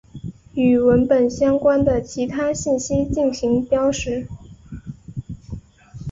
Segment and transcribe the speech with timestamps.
[0.55, 4.27] 与文本相关的其他信息进行标识。